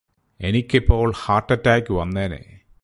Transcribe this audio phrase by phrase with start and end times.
[0.39, 2.41] എനിക്കിപോൾ heart attack വന്നേനെ